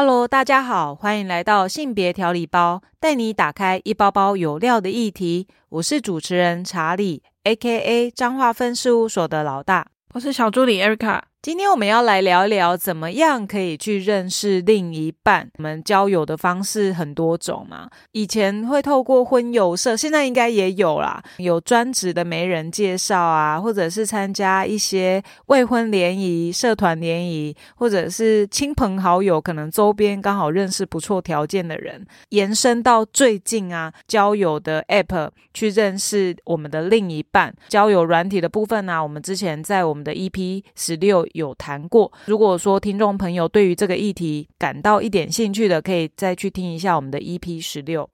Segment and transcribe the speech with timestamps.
[0.00, 5.48] Hello，大家好，欢迎来到性别调理包，带你打开一包包有料的议题。
[5.70, 8.08] 我是主持人查理，A.K.A.
[8.12, 9.88] 彰化分事务所的老大。
[10.14, 11.20] 我是小助理 Erica。
[11.40, 15.48] 今天我们要来聊一聊，怎么样可以去认识另一半。
[15.56, 37.54] 我们交友的方式很多种嘛，以前会透过婚友社，现在应该也有啦，有专职的媒人介绍啊，或者是参加一些未婚联谊、社团联谊，或者是亲朋好友可能周边刚好认识不错条件的人，延伸到最近啊，交友的 App 去认识我们的另一半。
[37.68, 41.27] 交友软体的部分呢，我们之前在我们的 EP 十六。
[41.34, 48.08] 有谈过，如果说听众朋友对于这个议题感到一点兴趣的，可以再去听一下我们的 EP 十六。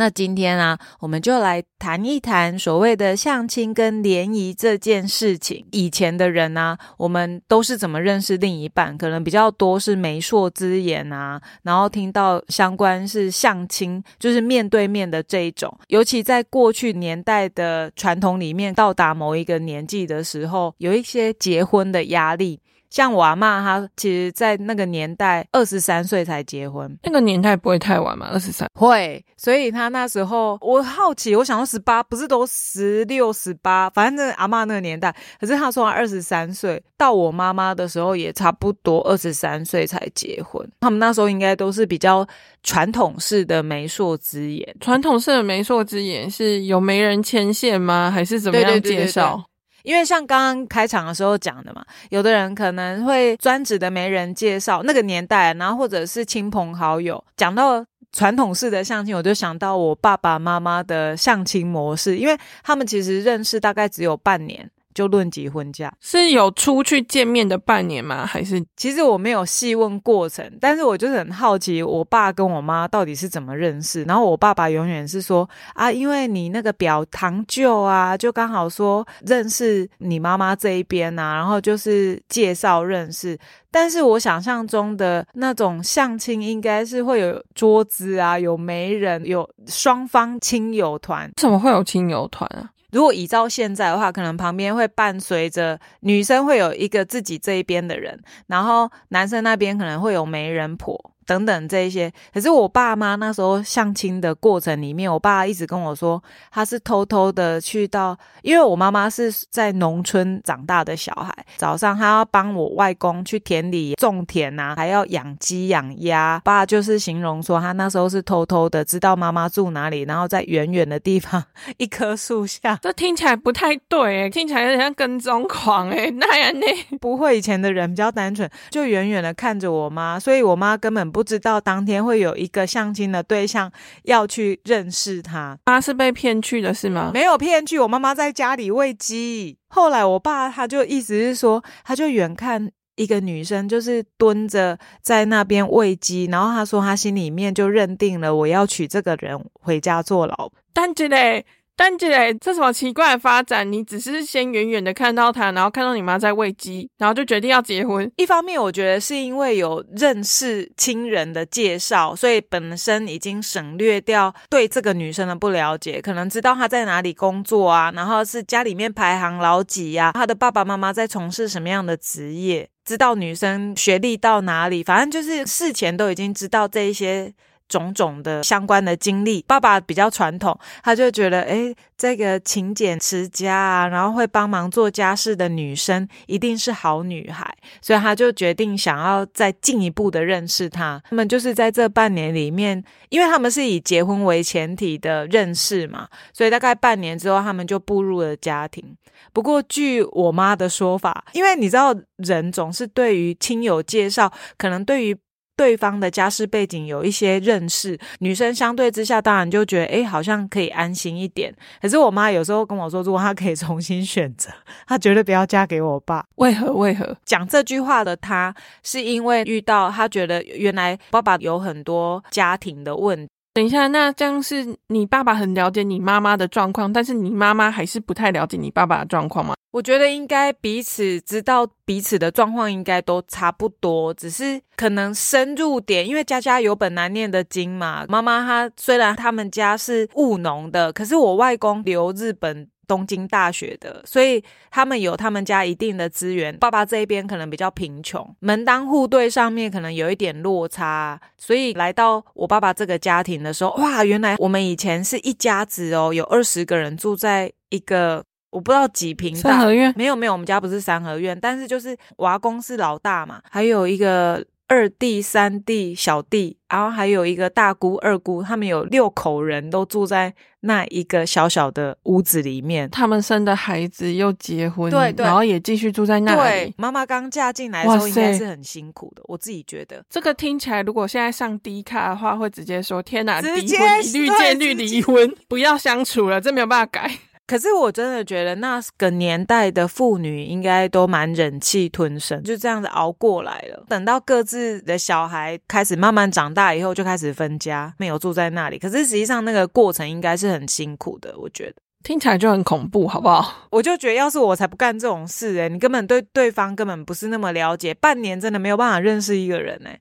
[0.00, 5.62] 那今天啊，我们就来谈一谈所谓的相亲跟联谊这件事情。
[5.72, 8.96] 以前的人呢，我们都是怎么认识另一半？
[8.96, 15.70] 可能比较多是媒妁之言啊，然后听到相关是相亲，就是面对面的这一种。
[15.88, 22.58] 尤其在过去年代的传统里面，到达某一个年纪的时候，有一些结婚的压力。
[22.90, 26.98] 像我阿妈，她其实，在那个年代，二十三岁才结婚。
[27.04, 28.28] 那个年代不会太晚嘛？
[28.32, 35.14] 二十三会，所以她那时候，我好奇，我想到十八，不是都十六、十八，反正阿妈那个年代。
[35.40, 40.68] 可是她说二十三岁，到我妈妈的时候也差不多二十三岁才结婚。
[40.80, 42.26] 他们那时候应该都是比较
[42.62, 44.76] 传统式的媒妁之言。
[44.80, 48.10] 传统式的媒妁之言是有媒人牵线吗？
[48.10, 49.42] 还是怎么样介绍？
[49.82, 57.22] 因为像刚刚开场的时候讲的嘛，有的人可能会专职的媒人介绍那个年代，然后或者是亲朋好友。
[57.36, 64.68] 讲到传统式的相亲，我就想到我爸爸妈妈的相亲模式，因为他们其实认识大概只有半年。
[65.00, 68.26] 就论及婚嫁是有出去见面的半年吗？
[68.26, 74.02] 还是其实我没有细问过程，但是我就是很好奇，我爸跟我妈到底是怎么认识。
[74.02, 83.38] 然后我爸爸永远是说啊，因为你那个表堂舅啊，就刚好说认识你妈妈这一边啊，然后就是介绍认识。
[83.70, 91.30] 但是我想象中的那种相亲，应该是会有桌子啊，有媒人，有双方亲友团。
[91.36, 92.68] 怎么会有亲友团啊？
[92.92, 101.12] 如果依照现在的话，可能旁边会伴随着女生会有一个自己这一边的人，然后男生那边可能会有媒人婆。
[101.30, 106.20] 等等这一些，可是我爸妈那时候相亲的过程里面，我爸一直跟我说，
[106.50, 116.40] 他是偷偷的去到，因为我妈妈是在农村长大的小孩，早上他要帮我外公去田里种田呐，还要养鸡养鸭。
[116.42, 121.40] 爸就是形容说，他那时候是偷偷的知道妈妈住哪里，然后在远远的地方
[121.78, 122.76] 一棵树下。
[122.82, 126.66] 这听起来不太对，听起来有点像跟踪狂哎，那样呢？
[127.00, 131.19] 不会，以前的人比较单纯，就远远的看着我妈，所以我妈根本不。
[131.20, 133.70] 不知道当天会有一个相亲的对象
[134.04, 137.10] 要去认识他，他是被骗去的是吗？
[137.12, 139.58] 没有骗去，我妈妈在家里喂鸡。
[139.68, 150.52] 后来我爸他就意思是说，他就远看一个女生就是蹲着在那边喂鸡，然后他说他心里面就认定了我要娶这个人回家做老婆。
[150.72, 151.44] 但这嘞。
[151.80, 153.72] 但这这什么奇怪的发展？
[153.72, 158.12] 你只是先远远的看到他，然后看到你妈在喂鸡，然后就决定要结婚。
[158.16, 177.32] 一方面，我觉得是因为有认识亲人的介绍，所以本身已经省略掉对这个女生的不了解，可能知道她在哪里工作啊，然后是家里面排行老几呀，她的爸爸妈妈在从事什么样的职业，知道女生学历到哪里，反正就是事前都已经知道这一些。
[177.70, 187.48] 种种的相关的经历，爸爸比较传统，他就觉得，哎，这个勤俭持家啊，然后会帮忙做家事的女生一定是好女孩，
[187.80, 191.00] 所以他就决定想要再进一步的认识她。
[191.08, 198.84] 他们就是在这半年里面，因为他们是以结婚为前提的认识嘛，所以大概半年之后，他们就步入了家庭。
[199.32, 205.16] 不过，据我妈的说法，因为你知道，人总是对于亲友介绍，可能对于。
[205.60, 211.54] 对方的家世背景有一些认识，女生相对之下当然就觉得，哎，好像可以安心一点。
[211.82, 214.48] 可是我妈有时候跟我说，如果她可以重新选择，
[214.86, 216.24] 她绝对不要嫁给我爸。
[216.36, 216.72] 为何？
[216.72, 223.28] 为何讲这句话的她，是因为遇到她觉得原来爸爸有很多家庭的问。
[223.52, 229.54] 等一下，那这样是你爸爸很了解你妈妈的状况，但是你妈妈还是不太了解你爸爸的状况吗？
[229.72, 238.04] 我觉得应该彼此知道彼此的状况，应该都差不多，只是可能深入点，因为家家有本难念的经嘛。
[238.08, 242.68] 妈妈她虽然他们家是务农的，可是我外公留日本。
[242.90, 246.56] 东京大学的，所以他们有他们家一定的资源。
[246.58, 272.88] 爸爸这一边可能比较贫穷，门当户对上面可能有一点落差，所以来到我爸爸这个家庭的时候，哇，原来我们以前是一家子哦，有二十个人住在一个我不知道几平大三合院没有没有，我们家不是三合院，但是就是我阿公是老大嘛，还有一个二弟、三弟、小弟，然后还有一个大姑、二姑，他们有六口人都住在那一个小小的屋子里面。
[272.88, 280.04] 他们生的孩子又结婚，对对然后也继续住在那对里。，妈妈刚嫁进来的时候应该是很辛苦的，我自己觉得。
[280.08, 287.10] 这个听起来，如果现在上低卡的话，会直接说：“天哪，离直接婚一律对见律离婚，不要相处了，这没有办法改。
[287.50, 293.84] 可是我真的觉得那个年代的妇女应该都蛮忍气吞声，就这样子熬过来了。
[293.88, 298.78] 等到各自的小孩开始慢慢长大以后，就开始分家，没有住在那里。
[298.78, 301.74] 可是实际上那个过程应该是很辛苦的，我觉得。
[302.04, 303.66] 听起来就很恐怖，好不好？
[303.70, 310.00] 我就觉得，要是我才不干这种事诶、你根本对对方根本不是那么了解，半年真的没有办法认识一个人诶、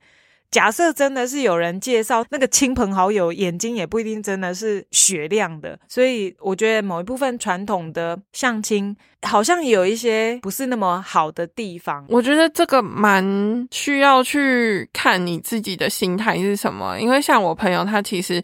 [0.51, 12.03] 假设真的是有人介绍，那个亲朋好友眼睛也不一定真的是雪亮的，所以我觉得某一部分传统的相亲好像有一些不是那么好的地方。
[12.09, 18.43] 我觉得这个蛮需要去看你自己的心态是什么，因为像我朋友，他其实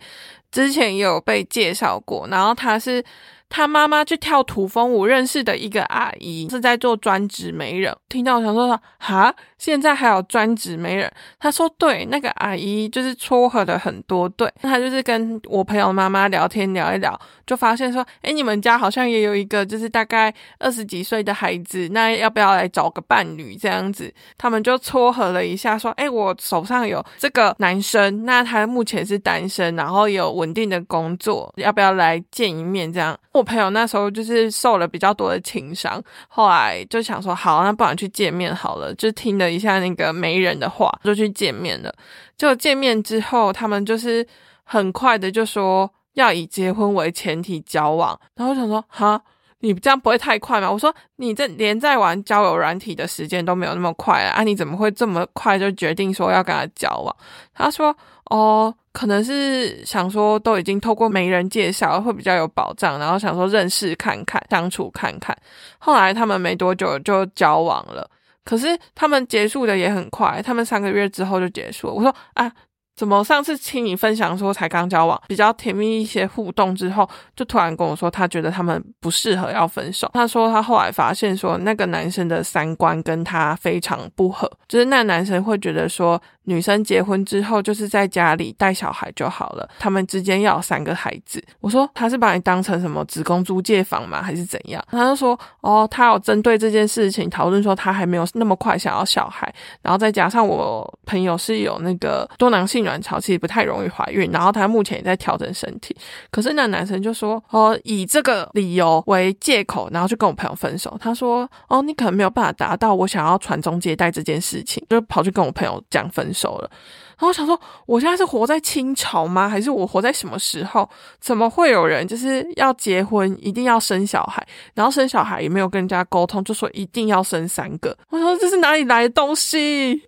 [0.51, 3.03] 之前也有被介绍过，然后他是
[3.49, 7.95] 他妈妈去跳土风舞认识的一个阿姨，是在做专职媒人。
[8.09, 11.11] 听到我想说，哈，现在还有专职媒人？
[11.39, 24.13] 他说对，那个阿姨就是撮合了很多对，那他就是跟我朋友妈妈聊天聊一聊，就发现说，哎，你们家好像也有一个就是大概二十几岁的孩子，那要不要来找个伴侣这样子？
[24.37, 32.91] 他们就撮合了一下，说，哎，我手上有这个男生，那他目前是单身，然后有稳定的工作，要不要来见一面？
[32.91, 41.93] 这样，我朋友那时候就是受了比较多的情伤，后来就想说，好，那不然去见面好了，就听了一下那个媒人的话，就去见面了。
[42.37, 44.25] 就见面之后，他们就是
[44.63, 49.21] 很快的就说要以结婚为前提交往，然后我想说，哈。
[49.59, 50.71] 你这样不会太快吗？
[50.71, 54.21] 我说你这连在玩交友软体的时间都没有那么快！
[54.21, 57.15] 啊，你怎么会这么快就决定说要跟他交往？
[57.51, 57.95] 他说
[58.25, 65.35] 哦，可能是想说都已经透过媒人介绍会比较有保障，然后想说认识看看，相处看看。
[65.79, 68.07] 后来他们没多久就交往了，
[68.45, 71.93] 可是他们结束的也很快，他们三个月之后就结束了。
[71.93, 72.49] 我说啊。
[72.97, 77.05] 怎么上次听你分享说才刚交往，比较甜蜜一些互动之后，
[77.35, 80.09] 就突然跟我说他觉得他们不适合要分手。
[80.13, 91.43] 他说他后来发现说那个男生的三观跟他非常不合，就是那男生会觉得说女生结婚之后就是在家里带小孩就好了，他们之间要有三个孩子。
[91.59, 94.83] 我说他是把你当成什么子宫租借房吗，还是怎样？
[94.89, 105.95] 他就说哦，他有针对这件事情讨论说他还没有那么快想要小孩，然后再加上我朋友是有那个多囊性卵巢，其实不太容易怀孕，然后他目前也在调整身体。
[106.29, 110.95] 可是那男生就说哦，以这个理由为借口，然后就跟我朋友分手。
[110.99, 116.69] 他说哦，你可能没有办法达到我想要传宗接代这件事情，就跑去跟我朋友讲分手手了。
[117.17, 119.47] 然后我想说，我现在是活在清朝吗？
[119.47, 120.89] 还是我活在什么时候？
[121.21, 127.97] 怎么会有人就是要结婚一定要生小孩，然后生小孩也没有跟人家沟通，就说一定要生三个？
[128.09, 130.03] 我说这是哪里来的东西？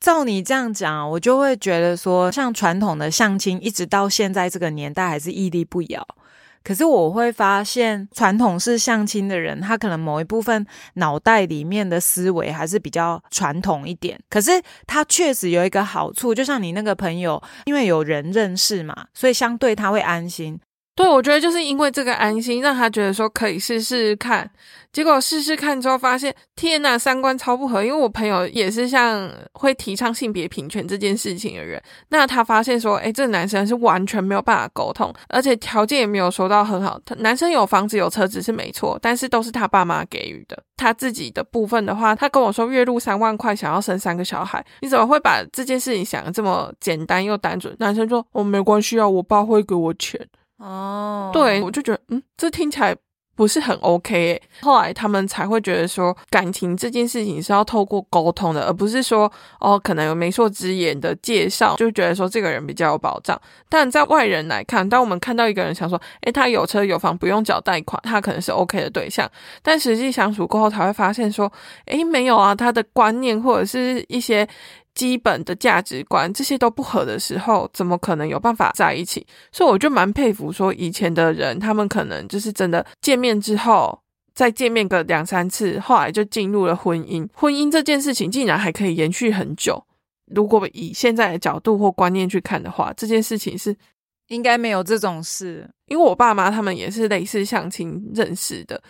[0.00, 6.04] 照你这样讲，我就会觉得说，像传统的相亲，一直到现在这个年代还是屹立不摇。
[6.62, 14.18] 可是我会发现，传统式相亲的人，他可能某一部分脑袋里面的思维还是比较传统一点。
[14.30, 14.50] 可是
[14.86, 20.58] 他确实有一个好处，就像你那个朋友，因为有人认识嘛，所以相对他会安心。
[20.94, 24.48] 对，我觉得就是因为这个安心，让他觉得说可以试试看。
[24.92, 27.82] 结果试试看之后，发现天呐，三观超不合。
[27.82, 37.00] 因为我朋友也是像会提倡性别平权这件事情的人，那他发现说，哎，这男生是完全没有办法沟通，而且条件也没有说到很好。
[37.06, 40.62] 他男生有房子有车子是没错，但是都是他爸妈给予的。
[40.76, 47.74] 他自己的部分的话，他跟我说月入三万块，想要生三个小孩，你怎么会把这件事情想的这么简单又单纯？
[47.78, 50.20] 男生说，哦，没关系啊，我爸会给我钱。
[50.62, 52.96] 哦，对，我就觉得，嗯，这听起来
[53.34, 54.40] 不是很 OK。
[54.60, 63.40] 后来他们才会觉得说，感情这件事情是要透过沟通的，而不是说，哦，可能有媒妁之言的介绍，就觉得说这个人比较有保障。
[63.68, 69.28] 但在外人来看，当我们看到一个人想说，诶，他有车有房，不用缴贷款，他可能是 OK 的对象。
[69.62, 71.52] 但实际相处过后，才会发现说，
[71.86, 74.48] 诶，没有啊，他的观念或者是一些。
[74.94, 79.26] 基本的价值观这些都不合的时候，怎么可能有办法在一起？
[79.50, 83.98] 所以我就蛮佩服说以前的人，他们可能就是真的见面之后。
[84.34, 87.28] 再见面个两三次，后来就进入了婚姻。
[87.34, 89.84] 婚姻这件事情竟然还可以延续很久。
[90.34, 93.76] 如果以现在的角度或观念去看的话，这件事情是
[94.28, 95.68] 应该没有这种事。
[95.84, 98.82] 因为我爸妈他们也是类似相亲认识的，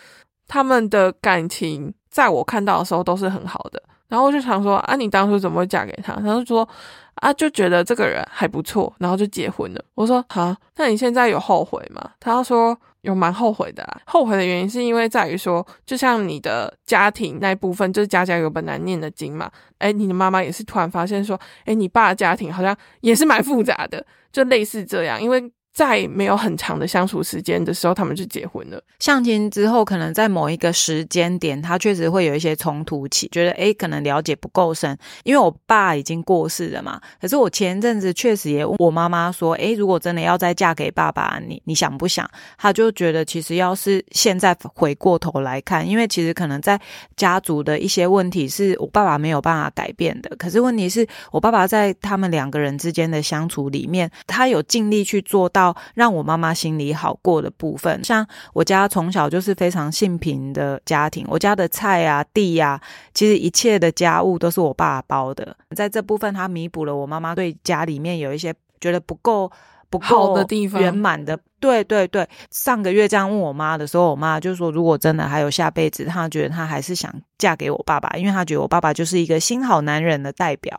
[0.47, 3.83] 他们的感情在我看到的时候都是很好的。
[4.07, 6.13] 然后我就想说啊，你当初怎么会嫁给他？
[6.13, 6.67] 他就说
[7.15, 9.83] 啊，就觉得这个人还不错，然后就结婚了。
[9.95, 12.11] 我说好，那你现在有后悔吗？
[12.19, 12.77] 他说。
[13.03, 19.51] 有蛮后悔的，后悔的原因是因为在于说，就像你的家庭那一部分，就是家家有本难念的经嘛。
[19.77, 25.51] 哎，你的妈妈也是突然发现说，哎，你爸的家庭好像也是蛮复杂的，就类似这样，因为。
[25.73, 28.79] 在没有很长的相处时间的时候，他们就结婚了。
[28.99, 34.95] 相亲之后，可能在某一个时间点，他确实会有一些冲突期，觉得诶可能了解不够深。
[35.23, 42.29] 因为我爸已经过世了嘛，可是我前阵子确实也我妈妈说，诶如果真的要再嫁给爸爸，你你想不想？
[42.55, 46.79] 他就觉得其实要是现在回过头来看，因为其实可能在
[47.17, 50.29] 家族的一些问题是我爸爸没有办法改变的。
[50.37, 55.62] 可是问题是我爸爸在他们两个人之间的相处里面，他有尽力去做到。
[55.93, 62.81] 让我妈妈心里好过的部分，像我家从小就是非常幸贫的家庭，我家的菜啊、地呀，
[63.13, 65.55] 其实一切的家务都是我爸包的。
[65.75, 68.51] 在这部分，他弥补了我妈妈对家里面有一些
[68.81, 69.51] 觉得不够
[69.91, 71.37] 不够的地方、圆满的。
[71.59, 80.77] 对对对，上个月这样问我妈的时候，我妈就说，如果真的还有下辈子，她觉得她还是想嫁给我爸爸，因为她觉得我爸爸就是一个心好男人的代表。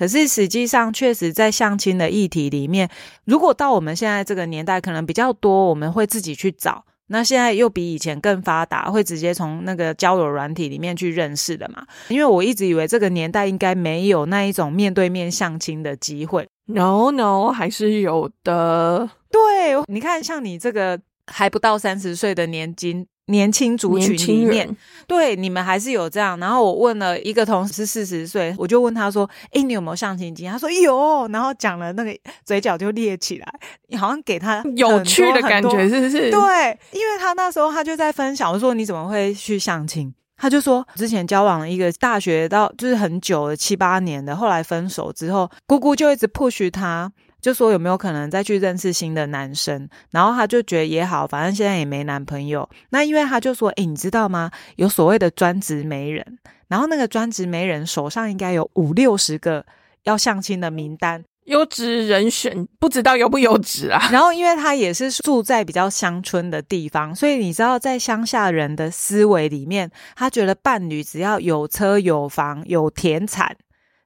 [0.00, 2.88] 可是实际上，确实在相亲的议题里面，
[3.26, 6.86] 如果到我们现在这个年代，可能比较多，我们会自己去找。
[7.08, 11.84] 那现在又比以前更发达，会直接从那个交友软体里面去认识的嘛？
[12.08, 16.48] 因为我一直以为这个年代应该没有那一种面对面相亲的机会。
[16.64, 19.10] No No，还是有的。
[19.30, 23.06] 对，你看，像你这个还不到三十岁的年纪。
[23.30, 26.38] 年轻族群里面，对你们还是有这样。
[26.38, 33.46] 然后我问了一个同事四十岁，我就问他说：“哎，你有没有相亲经验？”他说有，然后讲了那个嘴角就裂起来，
[33.88, 36.30] 你好像给他有趣的感觉，是不是？
[36.30, 40.12] 对，因为他那时候他就在分享，我说你怎么会去相亲？
[40.36, 47.12] 他就说之前交往了一个大学到就是很久的七八年的，后来分手之后，姑姑就一直 push 他。
[47.40, 52.68] 就说有没有可能再去认识新的男生，然后他就觉得也好，反正现在也没男朋友。
[52.90, 54.50] 那因为他就说，哎，你知道吗？
[54.76, 59.64] 有所谓的专职媒人，然后那个专职媒人手上应该有五六十个
[60.04, 64.08] 要相亲的名单，优质人选不知道优不优质啊。
[64.12, 73.56] 然后因为他也是住在比较乡村的地方，所以你知道在乡下人的思维里面，他觉得伴侣只要有车有房有田产。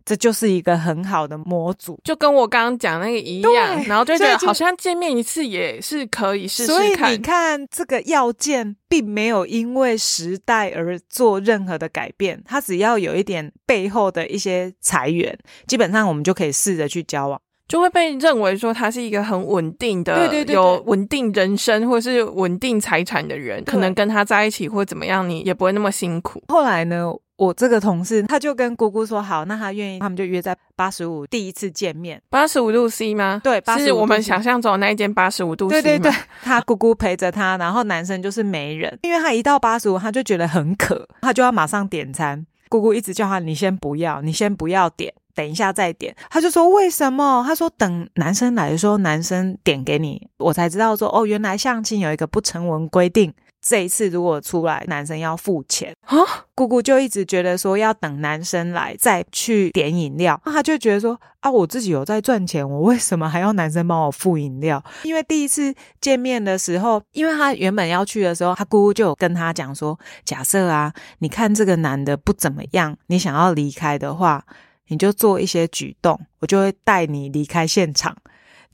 [0.05, 6.77] 这就是一个很好的模组，就跟我刚刚讲那个一样，然后就觉得好像见面一次也是可以试试看。
[6.77, 26.43] 所以你看，这个要件并没有因为时代而做任何的改变，它只要有一点背后的一些财源，基本上我们就可以试着去交往，就会被认为说他是一个很稳定的、对对对，有稳定人生或是稳定财产的人，可能跟他在一起或怎么样，你也不会那么辛苦。
[26.49, 27.11] 后来呢？
[27.37, 32.23] 我这个同事他就跟姑姑说好，那他愿意，他们就约在八十五第一次见面。
[32.31, 33.41] 八十五度 C 吗？
[33.43, 35.83] 对，是我们想象中那一间八十五度 C。
[35.83, 36.13] 对对对，
[36.43, 42.47] 他姑姑陪着他，然后男生就是没人，因为他一到八十五，他就觉得很渴，他就要马上点餐。
[42.69, 46.15] 姑姑一直叫他，你先不要，你先不要点，等一下再点。
[46.31, 47.45] 他就说为什么？
[47.47, 53.33] 他说等男生来的时候，男生点给你，我才知道说哦，原来相亲有一个不成文规定。
[53.67, 56.17] 这一次如果出来，男生要付钱啊！
[56.55, 64.85] 姑姑就一直觉得说要等男生来再去点饮料，那她就觉得说啊，我自己有在赚钱，我为什么还要男生帮我付饮料？
[65.05, 74.45] 因为第一次见面的时候，因为她原本要去的时候，她姑姑就有跟她讲说，假设啊，你看这个男的不怎么样，你想要离开的话，
[74.89, 78.15] 你就做一些举动，我就会带你离开现场。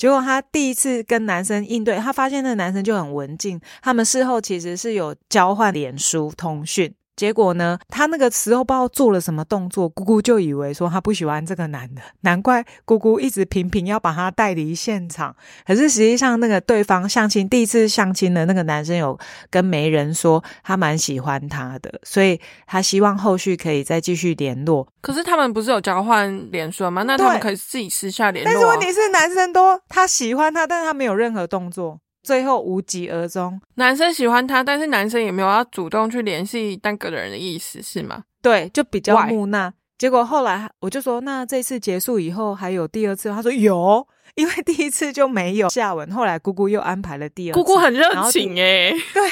[0.01, 3.61] 结果他第一次跟男生应对，他发现那个男生就很文静。
[3.83, 6.91] 他们事后其实是有交换脸书通讯。
[7.21, 15.37] 结果呢，他那个时候不知道做了什么动作，姑姑就以为说他不喜欢这个男的，难怪姑姑一直频频要把他带离现场。
[15.67, 19.19] 可是实际上，那个对方相亲第一次相亲的那个男生有
[19.51, 24.89] 跟媒人说他蛮喜欢他的，所以他希望后续可以再继续联络。
[25.03, 27.03] 可是他们不是有交换脸书吗？
[27.03, 28.51] 那他们可以自己私下联络。
[28.51, 32.01] 但是问题是，男生都他喜欢他，但是他没有任何动作。
[32.23, 33.61] 最后无疾而终。
[33.75, 38.25] 男生喜欢她，但是男生也没有要主动去联系那个人的意思，是吗？
[38.43, 39.73] 对，就比较木讷。
[39.99, 43.29] 结果后来我就说，那这次结束以后还有第二次？
[43.31, 47.59] 他说有， 因为第一次就没有下文，后来姑姑又安排了第二次。
[47.59, 49.31] 姑姑很热情哎， 对。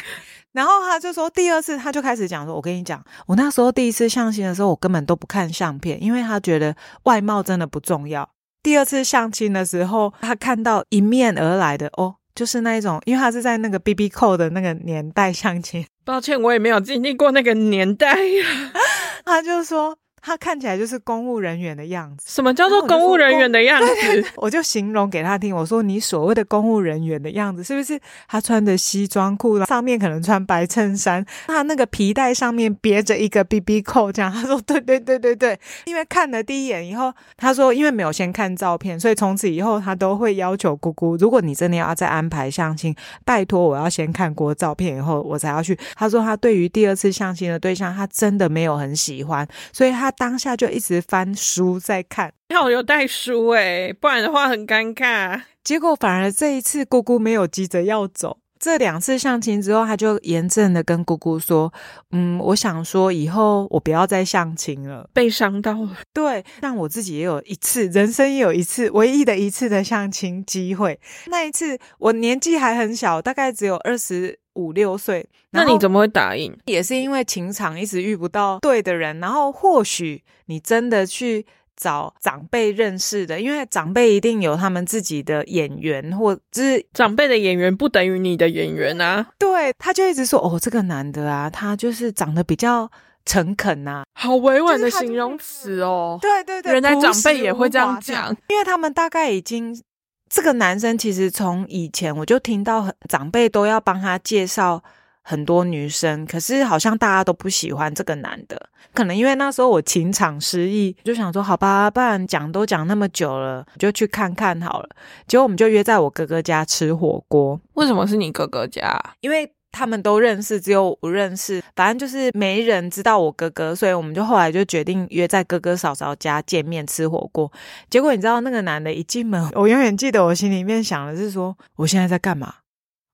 [0.53, 8.29] 然后他就说，第二次他就开始讲说，我跟你讲，我那时候第一次相亲的时候，我根本都不看相片，因为他觉得外貌真的不重要。
[8.63, 15.85] 第二次相亲的时候，他看到迎面而来的哦，就是那一种，因为他是在那个 B B 扣的那个年代相亲。
[16.05, 18.47] 抱歉，我也没有经历过那个年代呀。
[19.27, 19.99] 他就说。
[20.29, 22.27] 他看起来就是公务人员的样子。
[22.29, 24.25] 什么叫做公务人员的样子？
[24.37, 25.57] 我就形容给他听。
[25.57, 42.95] 我说：“你所谓的公务人员的样子，是不是他穿的西装裤，上面可能穿白衬衫，他那个皮带上面别着一个 BB 扣？”这样 他说：“对对对对对。”因为看了第一眼以后，他说：“因为没有先看照片，所以从此以后他都会要求姑姑，如果你真的要再安排相亲，
[43.25, 55.43] 拜托我要先看过照片以后我才要去。”他说：“他对于第二次相亲的对象，他真的没有很喜欢，所以他。”他当下就一直翻书在看，要有带书哎，不然的话很尴尬。
[55.63, 61.73] 结果反而这一次姑姑没有急着要走，这两次相亲之后，他就严正的跟姑姑说
[62.11, 70.99] ：“嗯，我想说以后我不要再相亲了，被伤到了。”对，但我自己也有一次，人生也有一次，唯一的一次的相亲机会。
[71.27, 74.41] 那一次我年纪还很小，大概只有二十。
[74.59, 76.53] 五六岁，那你怎么会答应？
[76.65, 81.47] 也是因为情场一直遇不到对的人，然后或许你真的去
[81.77, 89.29] 找长辈认识的，因为长辈一定有他们自己的演员，或就是长辈的演员不等于你的演员啊。
[89.39, 92.91] 对，他就一直说哦，这个男的啊，他就是长得比较
[93.25, 96.19] 诚恳呐，好委婉的形容词哦。
[96.21, 99.81] 对对对，原来长辈也会这样讲，因为他们大概已经。
[100.29, 104.83] 这个男生其实从以前我就听到长辈都要帮他介绍
[105.23, 108.69] 很多女生，可是好像大家都不喜欢这个男的。
[108.95, 114.89] 可能因为那时候我情场失意，就想说好吧，不然讲都讲那么久了，就去看看好了。
[115.27, 117.61] 结果我们就约在我哥哥家吃火锅。
[117.75, 118.99] 为什么是你哥哥家？
[119.21, 119.53] 因为。
[119.79, 121.63] 他们都认识，只有我不认识。
[121.77, 127.51] 反正就是没人知道我哥哥，所以我们就后来就决定约在哥哥嫂嫂家见面吃火锅。
[127.89, 132.53] 结果你知道那个男的一进门，我永远记得我心里面想的是说：我现在在干嘛？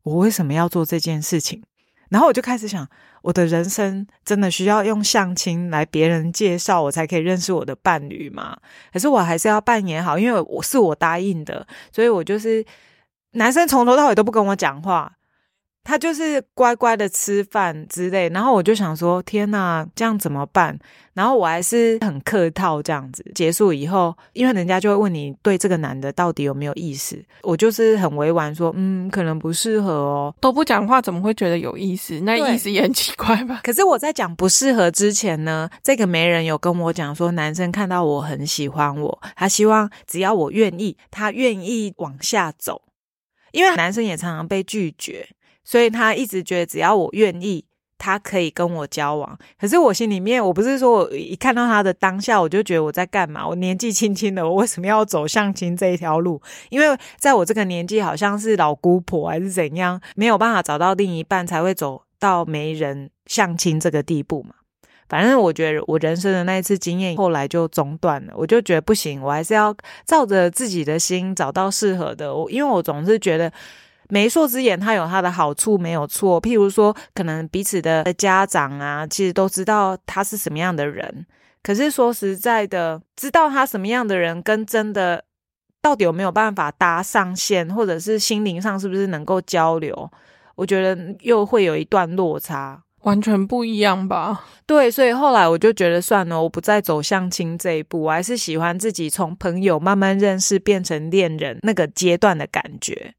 [0.05, 1.63] 我为什么要做这件事情？
[2.09, 2.89] 然后我就开始想，
[3.23, 8.57] 我的人生真的需要用相亲来别人介绍我才可以认识我的伴侣吗？
[8.93, 12.65] 可是我还是要扮演好，因为我是我答应的，所以我就是
[13.33, 15.13] 男生从头到尾都不跟我讲话。
[15.85, 20.77] 他就是乖乖的吃饭之类，然后我就想说，天哪，这样怎么办？
[21.13, 23.25] 然后我还是很客套这样子。
[23.35, 30.35] 结束以后，因为人家就会问你对这个男的到底有没有意思，我就是很委婉说，嗯，可能不适合哦。
[30.41, 32.19] 都不讲话，怎么会觉得有意思？
[32.21, 33.61] 那意思也很奇怪吧？
[33.63, 42.83] 可是我在讲不适合之前呢，这个媒人有跟我讲说，男生看到我很喜欢我，他希望只要我愿意，他愿意往下走，
[43.53, 45.29] 因为男生也常常被拒绝。
[45.65, 47.65] 所以他一直觉得只要我愿意，
[47.97, 49.39] 他可以跟我交往。
[49.59, 53.49] 可是我心里面，我不是说我一看到他的当下，我就觉得我在干嘛？
[53.49, 56.39] 我年纪轻轻的，我为什么要走相亲这一条路？
[56.69, 64.57] 因为在我这个年纪，好像是老姑婆还是怎样，没有办法找到另一半，才会走到没人相亲这个地步嘛。
[65.09, 68.35] 反正我觉得我人生的那一次经验，后来就中断了。
[68.37, 69.75] 我就觉得不行，我还是要
[70.05, 72.35] 照着自己的心找到适合的。
[72.35, 73.51] 我因为我总是觉得。
[74.09, 76.41] 媒妁之言，它有它的好处，没有错。
[76.41, 81.27] 譬如说，可能彼此的家长啊，其实都知道他是什么样的人。
[81.63, 85.25] 可是说实在的，知道他什么样的人，跟真的
[85.81, 90.11] 到底有没有办法搭上线，或者是心灵上是不是能够交流，
[90.57, 94.45] 我觉得又会有一段落差，完全不一样吧？
[94.67, 103.15] 对，所以后来我就觉得算了，我不再走相亲这一步，我还是喜欢自己从朋友慢慢认识变成恋人那个阶段的感觉。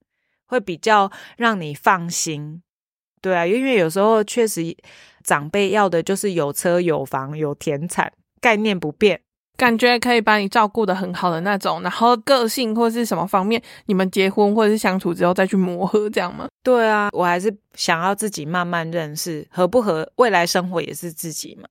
[0.48, 2.62] 会比较让你放心，
[3.22, 4.76] 对啊，因为有时候确实
[5.24, 9.20] 长辈要的就是有车有房有田产，概念不变，
[9.58, 16.48] 感觉可以把你照顾的很好的那种，然后个性或是什么方面，你们结婚或者是相处之后再去磨合，这样吗？
[16.64, 21.68] 对啊，我还是想要自己慢慢认识，合不合，未来生活也是自己嘛。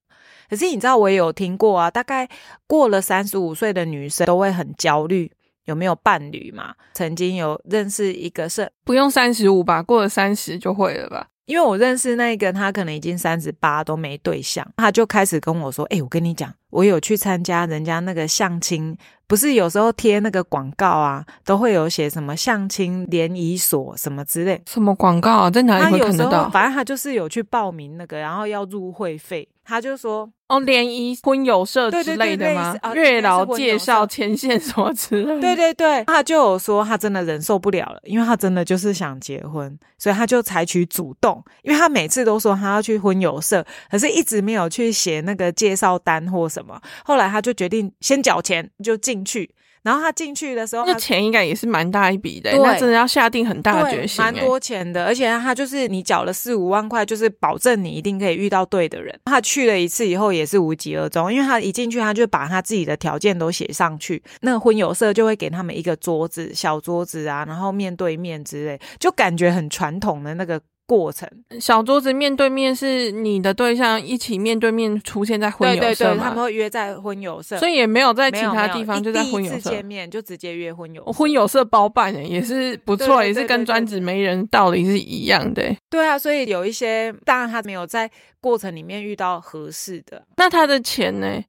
[0.49, 2.29] 可是你知道，我也有听过啊，大概
[2.67, 5.31] 过了三十五岁的女生都会很焦虑。
[5.65, 6.73] 有没有伴侣嘛？
[6.93, 11.27] 曾经有认识一个是不用三十五吧，过了三十就会了吧？
[11.45, 18.97] 因为我认识那个，他可能已经三十八都没对象，他就开始跟我说：“哎，我跟你讲，我有去参加人家那个相亲，
[19.27, 26.49] 不是有时候贴那个广告啊，都会有写什么相亲联谊所什么之类，什么广告啊，在哪里会看得到？
[26.49, 29.47] 反正他就是有去报名那个，然后要入会费。
[29.65, 32.77] 他就说哦，联谊婚友社之类的吗？
[32.93, 35.41] 月老介绍牵线什么之类。
[35.41, 46.79] 对对对，他就有说他真的忍受不了了，因为他真的就是想结婚，所以他就采取主动，因为他每次都说他要去婚友社，可是一直没有去写那个介绍单或什么。
[47.03, 49.49] 后来他就决定先缴钱就进去。
[49.85, 55.05] 然后他进去的时候，那钱应该也是蛮大一笔的，那真的要下定很大的决心，蛮多钱的。
[55.05, 59.15] 而且他就是你缴了四五万块，就是保证你一定可以遇到对的人。
[59.25, 70.59] 他去了一次以后也是无疾而终，因为他一进去他就把他自己的条件都写上去，那个婚友社就会给他们一个桌子，小桌子啊，然后面对面之类，就感觉很传统的那个。
[70.87, 71.27] 过程
[71.59, 76.25] 小桌子面对面是你的对象一起面对面出现在婚友社吗？
[76.25, 81.03] 他们会约在婚友社，所以也没有在其他地方，就在婚友社见面就直接约婚友。
[81.05, 85.75] 婚友社包办的也是不错，也是跟专职媒人道理是一样的。
[85.89, 91.41] 对啊，所以有一些当然他没有在过程里面遇到合适的，那他的钱呢？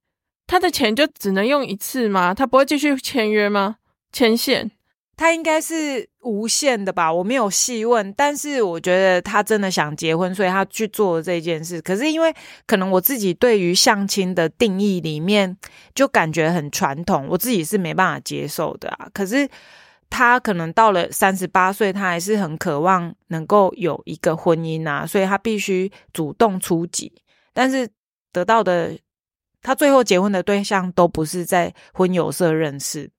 [0.46, 2.32] 他的钱就只能用一次吗？
[2.32, 3.76] 他不会继续签约吗？
[4.12, 4.70] 牵线？
[5.16, 11.80] 他应该是无限的吧，我没有细问，但是我觉得他真的想结婚，所以他去做这件事。
[11.80, 12.34] 可是因为
[12.66, 15.56] 可能我自己对于相亲的定义里面
[15.94, 19.08] 就感觉很传统，我自己是没办法接受的啊。
[19.14, 19.48] 可是
[20.10, 27.10] 他可能到了三十八岁，他还是很渴望能够有一个婚姻啊，所以他必须主动出击。
[27.54, 27.88] 但是
[28.32, 28.94] 得到的，
[29.62, 33.10] 他最后结婚的对象都不是在婚友社认识。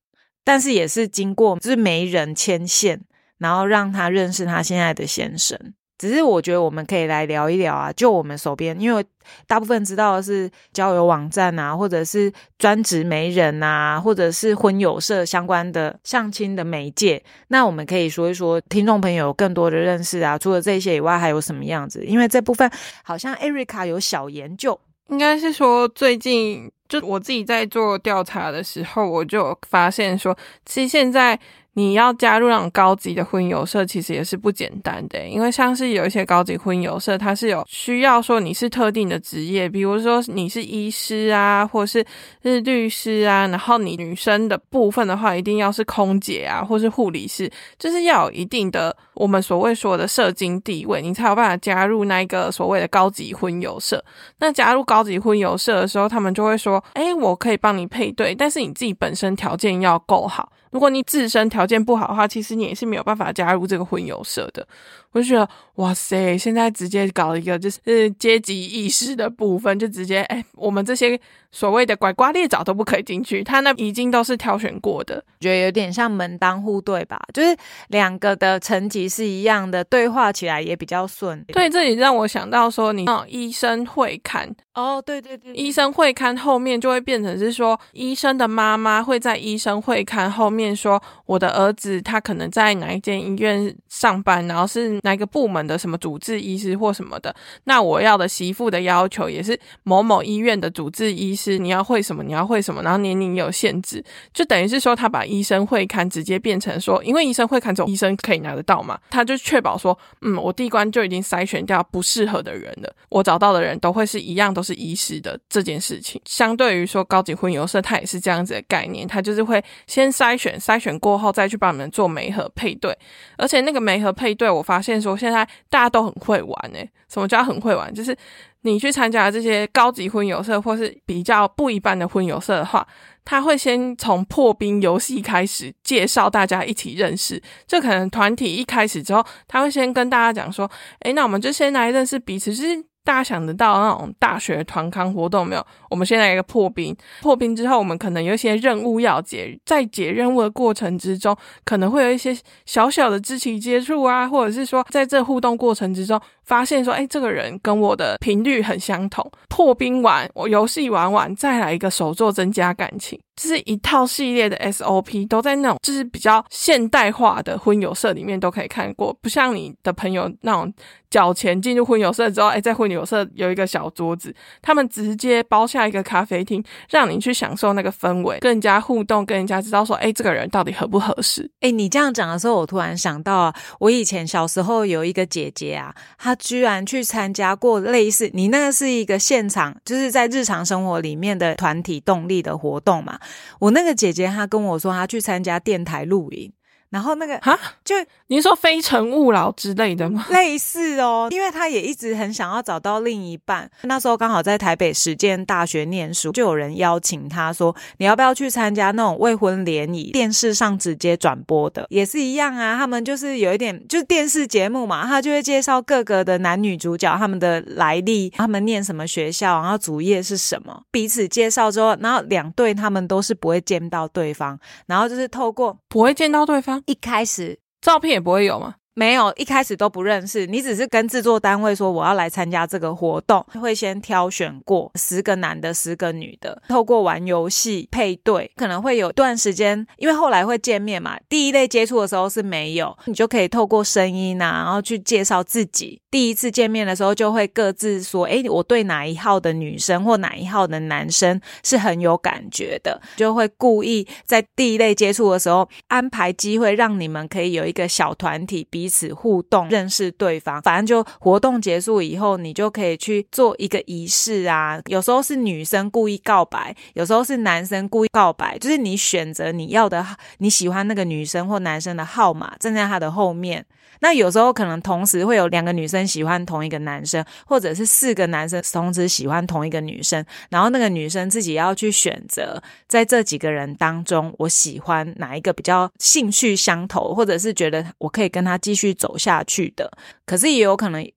[0.47, 3.01] 但是也是经过，就是媒人牵线，
[3.37, 5.59] 然后让他认识他现在的先生。
[5.97, 9.03] 只是我觉得我们可以来聊一聊啊，就我们手边，因为
[9.45, 17.21] 大部分知道的是交友网站啊，或者是专职媒人啊，或者是婚友社相关的相亲的媒介。
[17.49, 20.37] 那我们可以说一说，听众朋友更多的认识啊。
[20.37, 22.05] 除了这些以外，还有什么样子？
[22.05, 22.71] 因为这部分
[23.03, 26.71] 好像艾瑞卡有小研究，应该是说最近。
[26.89, 31.37] 就我自己在做调查的时候，我就发现说，其实现在。
[31.77, 42.03] 你要加入那种高级的婚友社，其实也是不简单的，因为像是有一些高级婚友社，它是有需要说你是特定的职业，比如说你是医师啊，或是
[42.41, 54.03] 是律师啊，然后你女生的部分的话，一定要是空姐啊，或是护理师，就是要有一定的我们所谓说的社经地位，你才有办法加入那一个所谓的高级婚友社。
[54.39, 60.51] 那加入高级婚友社的时候，他们就会说，哎，我可以帮你配对，但是你自己本身条件要够好。
[60.71, 64.67] 如果你自身条件不好的话，其实你也是没有办法加入这个婚友社的。
[65.11, 71.19] 我就觉得，哇塞，现在直接搞一个就是阶级意识的部分，就直接哎，我们这些
[71.51, 77.19] 所谓的拐瓜裂枣都不可以进去，他那已经都是挑选过的，觉得有点像门当户对吧？
[77.33, 77.55] 就是
[77.87, 81.43] 两个的层级是一样的，对话起来也比较顺。
[81.47, 94.96] 对，这里让我想到说，你医生会看哦，对对对，医生会看后面就会变成是说，医生的妈妈会在医生会看后面说，我的儿子他可能在哪一间医院上班，然后是。
[95.03, 97.35] 哪个部门的什么主治医师或什么的？
[97.63, 102.23] 那我要的媳妇的要求也是某某医院的主治医师，你要会什么？
[102.23, 102.81] 你要会什么？
[102.81, 116.19] 然后年龄也有限制，就等于是说他把医生会刊直接变成说，因为医生会刊只有医生可以拿得到嘛，他就确保说，嗯，我第一关就已经筛选掉不适合的人了，我找到的人都会是一样，都是医师的这件事情。
[116.25, 122.97] 相对于说高级婚游社，它也是这样子的概念，它就是会先筛选，筛选过后再去帮你们做媒合配对，
[123.37, 124.86] 而且那个媒合配对，我发现。
[125.01, 127.93] 说现在大家都很会玩诶，什么叫很会玩？
[127.93, 128.15] 就是
[128.61, 132.85] 你去参加这些高级婚友社，或是比较不一般的婚友社的话，
[133.25, 137.41] 他会先从破冰游戏开始介绍大家一起认识。
[137.65, 140.69] 就可能团体一开始之后，他会先跟大家讲说
[141.01, 145.65] ：“诶，那我们就先来认识彼此。”就是大家想得到那种大学团康活动没有？
[145.89, 159.31] 我们先来一个破冰，破冰之后，我们可能有一些任务要解，在解任务的过程之中，可能会有一些小小的肢体接触啊，或者是说，在这互动过程之中，发现说，哎，这个人跟我的频率很相同。
[159.47, 170.71] 破冰完，我游戏玩完，再来一个手作，增加感情，就是一套系列的 SOP，都在那种就是比较现代化的婚友社里面都可以看过，不像你的朋友那种
[171.09, 175.87] 缴钱进入婚友社之后，哎，在婚友社有一个小桌子，他们直接包下。
[175.87, 181.49] 一个咖啡厅，让你去享受那个氛围，更加互动，跟人家知道说，哎，这个人到底合不合适？
[181.61, 193.17] 哎，你这样讲的时候，我突然想到啊，我以前小时候有一个姐姐啊，她居然去参加过类似你那个是一个现场，就是在日常生活里面的团体动力的活动嘛。
[193.59, 196.51] 我那个姐姐她跟我说，她去参加电台露营。
[196.89, 197.95] 然后那个哈，就
[198.27, 200.25] 你是说非诚勿扰之类的吗？
[200.29, 203.69] 类似哦，因为他也一直很想要找到另一半。
[203.83, 210.11] 那时候刚好在台北实践大学念书，就有人邀请他说：“你要不要去参加那种未婚联谊？
[210.11, 212.77] 电视上直接转播的，也是一样啊。
[212.77, 227.59] 他们就是有一点，就是电视节目嘛，他就会介绍各个的男女主角他们的来历，他们念什么学校，然后主业是什么，彼此介绍之后，然后两对他们都是不会见到对方，然后就是透过不会见到对方，一开始。
[227.81, 228.75] 照片也不会有吗？
[228.97, 241.15] 没有，一开始都不认识，你只是跟制作单位说我要来参加这个活动，会先挑选过十个男的、十个女的，透过玩游戏配对，可能会有段时间，因为后来会见面嘛。
[241.29, 246.01] 第一类接触的时候是没有，你就可以透过声音啊，然后去介绍自己。
[246.09, 258.86] 第一次见面的时候就会各自说，哎，我对哪一号的女生或哪一号的男生是很有感觉的，就会故意在第一类接触的时候安排机会，让你们可以有一个小团体比。
[258.87, 260.61] 彼此互动，认识对方。
[260.61, 264.81] 反正就活动结束以后，你就可以去做一个仪式啊。
[264.85, 268.57] 有时候是女生故意告白，有时候是男生故意告白。
[268.57, 270.05] 就是你选择你要的
[270.37, 273.65] 你喜欢那个女生或男生的号码，站在他的后面。
[274.01, 289.91] 那有时候可能同时会有两个女生喜欢同一个男生，或者是四个男生同时喜欢同一个女生，然后那个女生自己要去选择，在这几个人当中，我喜欢哪一个比较兴趣相投，或者是觉得我可以跟他继续走下去的。
[290.25, 291.09] 可是也有可能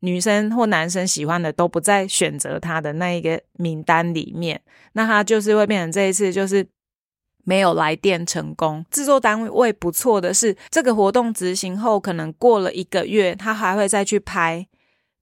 [0.00, 4.60] 女生或男生喜欢的都不在选择他的那一个名单里面，
[4.92, 6.66] 那他就是会变成这一次就是。
[7.44, 14.66] 没有来电成功，制作单位不错的是，这个活动执行后，可能过了一个月，他还会再去拍，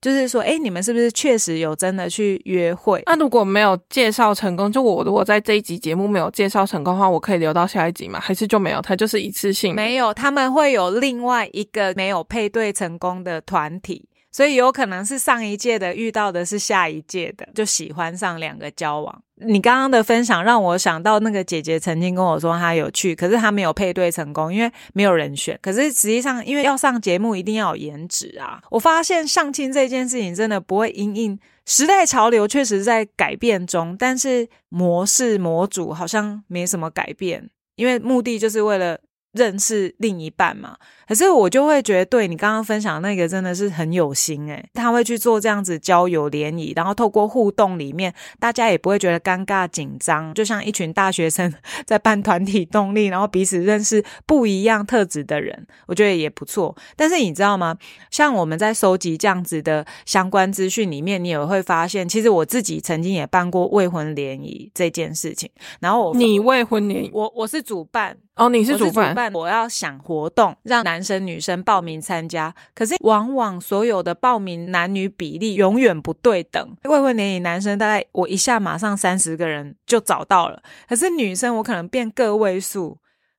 [0.02, 3.02] 就是说，哎，你们是不是确实有真的去约会？
[3.06, 8.20] 那如果没有介绍成功，就我如果在这一集节目没有介绍成功的话，我可以留到下一集吗？
[8.20, 8.82] 还是就没有？
[8.82, 9.74] 他就是一次性？
[9.74, 14.09] 没有，他们会有另外一个没有配对成功的团体。
[14.32, 19.22] 所以有可能是上一届的遇到的是下一届的，就喜欢上两个交往。
[19.42, 25.58] 你刚刚的分享让我想到那个姐姐曾经跟我说她有去，可是她没有配对成功，因为没有人选。
[25.62, 28.62] 可是实际上，因为要上节目一定要有颜值啊。
[28.70, 39.00] 我发现相亲这件事情真的不会因应时代潮流，确实在改变中，但是模式模组好像没什么改变，因为目的就是为了。
[39.32, 40.76] 认识另一半嘛？
[41.06, 51.52] 可是我就会觉得，对你刚刚分享那个真的是很有心诶，他会去做这样子交友联谊，然后透过互动里面，大家也不会觉得尴尬紧张，就像一群大学生
[51.86, 56.76] 在办团体动力，然后彼此认识不一样特质的人，我觉得也不错。
[56.96, 57.76] 但是你知道吗？
[58.10, 65.50] 像我们在收集这样子的相关资讯里面，你也会发现，其实我自己曾经也办过未婚联谊这件事情。
[65.80, 68.16] 然后我你未婚联谊，我我是主办。
[68.36, 72.54] 哦，你是主办，我要想活动，让男生女生报名参加。
[72.74, 76.74] 可是往往所有的报名男女比例永远不对等。
[76.84, 82.96] 未婚联谊男生大概我一下马上三十个人就找到了，可是女生我可能变个位数，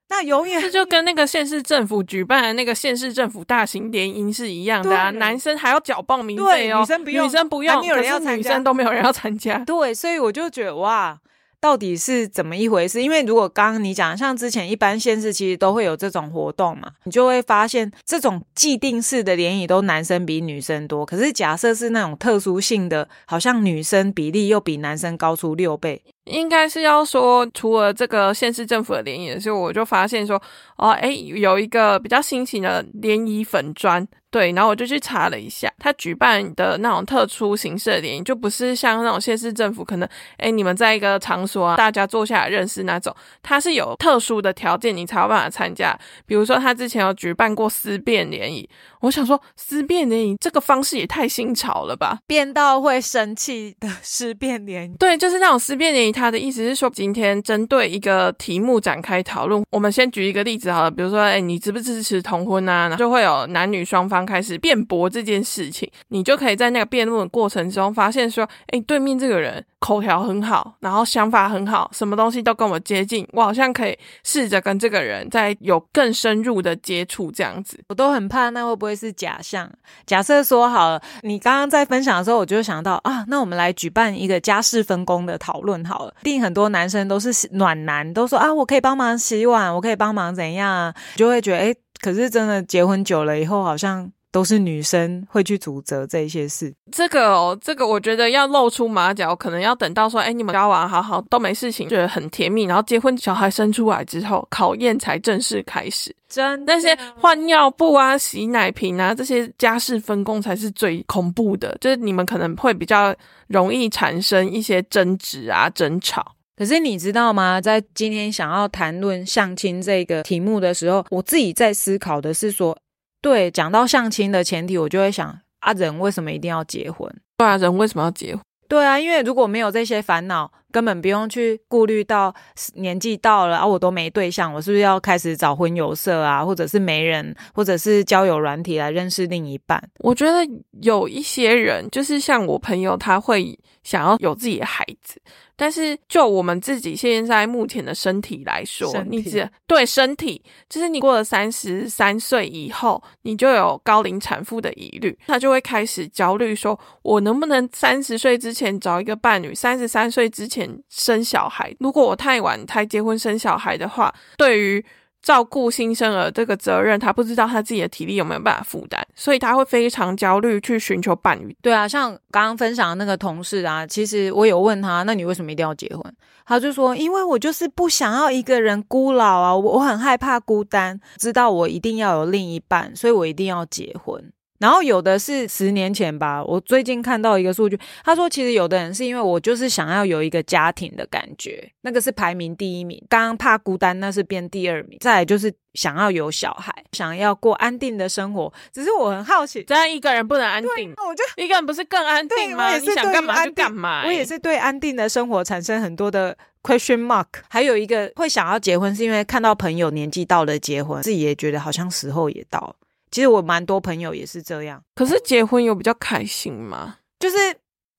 [0.10, 5.10] 那永远这就跟那个县市政府举办的那个县市政府大型联谊是一样的啊。
[5.12, 9.58] 男生还要缴报名费哦，女生不用，女生不用，有人要参加，女生都没有人要参加。
[9.66, 11.20] 对，所以我就觉得哇。
[11.62, 13.04] 到底是怎么一回事？
[13.04, 21.06] 因为如果刚刚你讲，像之前一般县市其实都会有这种活动嘛，你就会发现这种既定式的联谊都男生比女生多。
[21.06, 26.02] 可是假设是那种特殊性的，好像女生比例又比男生高出六倍。
[26.26, 30.42] 应该是要说，除了这个县市政府的联谊的时候，我就发现说，
[30.78, 40.08] 哦，哎，有一个比较新型的联谊粉砖，对，然后我就去查了一下，他举办的那种特殊形式的联谊，就不是像那种县市政府可能，
[40.38, 45.98] 哎，你们在一个场所啊，大家坐下来认识那种，他是有特殊的条件，你才有办法参加。
[46.28, 48.70] 比如说，他之前有举办过思辨联谊，
[49.02, 56.11] 我想说，思辨联谊这个方式也太新潮了吧，变到会生气的思辨联谊，对，就是那种思辨联谊。
[56.12, 59.64] 他的意思是说，今天针对一个题目展开讨论。
[59.72, 62.96] 我们先举一个例子好了，比如说，哎，你支不支持同婚啊？
[62.98, 65.90] 就会有男女双方开始辩驳这件事情。
[66.10, 77.32] 你就可以在那个辩论的过程中发现说，哎，对面这个人口条很好，然后想法很好，什么东西都跟我接近，我好像可以试着跟这个人再有更深入的接触。
[77.32, 79.68] 这样子，我都很怕，那会不会是假象？
[80.06, 86.32] 假设说好了，你刚刚在分享的时候，我就想到啊，那我们来举办一个家事分工的讨论好了，一。
[86.32, 96.74] 定很多男生都是暖男，都说啊，我可以帮忙洗碗，我可以帮忙怎样啊，就会觉得哎，可是真的结婚久了以后，好像都是女生会去主责这些事。
[96.92, 106.16] 这个哦，这个我觉得要露出马脚，可能要等到说，哎，你们交往好好都没事情，觉得很甜蜜，然后结婚小孩生出来之后，考验才正式开始。
[106.30, 113.14] 真那些换尿布啊、洗奶瓶啊这些家事分工才是最恐怖的，就是你们可能会比较
[113.48, 116.26] 容易产生一些争执啊、争吵。
[116.56, 117.60] 可是你知道吗？
[117.60, 122.78] 在今天想要谈论相亲这个题目的时候，我自己在思考的是说，
[123.22, 127.08] 对，讲到相亲的前提，我就会想啊，人为什么一定要结婚？
[127.38, 128.44] 对啊，人为什么要结婚？
[128.68, 132.34] 对啊，因为如果没有这些烦恼，根本不用去顾虑到
[132.76, 139.84] 年纪到了啊，我都没对象，我是不是要开始找婚友社啊，或者是媒人，或者是交友软体来认识另一半？
[140.00, 140.38] 我觉得
[140.82, 145.22] 有一些人，就是像我朋友，他会想要有自己的孩子。
[145.56, 161.72] 但是，就我们自己现在目前的身体来说，你只对身体，就是你过了三十三岁以后，你就有高龄产妇的疑虑，他就会开始焦虑，说我能不能三十岁之前找一个伴侣，三十三岁之前生小孩？
[161.80, 164.84] 如果我太晚才结婚生小孩的话，对于
[165.22, 171.56] 照顾新生儿这个责任，他不知道他自己的体力有没有办法负担，所以他会非常焦虑去寻求伴侣。
[171.62, 176.04] 对啊，像刚刚分享的那个同事啊，其实我有问他，那你为什么一定要结婚？
[176.46, 184.32] 他就说，因为我就是不想要一个人孤老啊，我我很害怕孤单，知道我一定要有另一半，所以我一定要结婚。
[184.62, 193.04] 然后有的是十年前吧，我最近看到一个数据，他说其实有的人是因为我就是想要有一个家庭的感觉，那个是排名第一名。
[193.10, 195.00] 刚刚怕孤单，那是变第二名。
[195.02, 198.54] 再来就是想要有小孩，想要过安定的生活。
[198.72, 202.78] 只是我很好奇，这样一个人不能安定，我就一个人不是更安定吗？
[202.78, 204.06] 你想干嘛就干嘛。
[204.06, 207.26] 我也是对安定的生活产生很多的 question mark。
[207.50, 212.76] 还有一个会想要结婚，是因为看到朋友年纪到了结婚，自己也觉得好像时候也到。
[213.12, 216.98] 其实我蛮多朋友也是这样，可是结婚有比较开心吗？
[217.20, 217.36] 就是